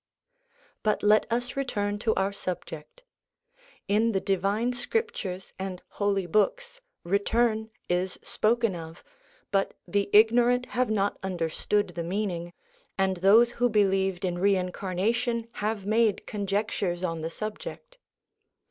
But 0.81 1.03
let 1.03 1.31
us 1.31 1.55
return 1.55 1.99
to 1.99 2.15
our 2.15 2.33
subject. 2.33 3.03
In 3.87 4.13
the 4.13 4.19
Divine 4.19 4.73
Scriptures 4.73 5.53
and 5.59 5.83
Holy 5.89 6.25
Books 6.25 6.81
'return' 7.03 7.69
is 7.87 8.17
spoken 8.23 8.75
of, 8.75 9.03
but 9.51 9.75
the 9.87 10.09
ignorant 10.11 10.65
have 10.69 10.89
not 10.89 11.19
understood 11.21 11.89
the 11.89 12.01
meaning, 12.03 12.51
and 12.97 13.17
those 13.17 13.51
who 13.51 13.69
believed 13.69 14.25
in 14.25 14.39
reincarnation 14.39 15.47
have 15.61 15.85
made 15.85 16.25
conjectures 16.25 17.03
on 17.03 17.21
the 17.21 17.29
subject. 17.29 17.99